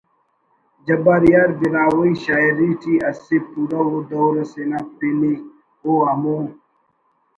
[0.85, 5.33] جبار یار براہوئی شاعری ٹی اسہ پُورو ءُ دور اسے نا پن ءِ
[5.83, 6.37] او ہمو